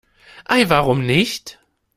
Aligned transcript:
Ei, 0.47 0.67
warum 0.71 1.05
nicht? 1.05 1.59